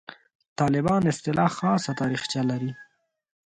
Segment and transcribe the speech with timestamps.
[0.59, 2.71] «طالبان» اصطلاح خاصه تاریخچه لري.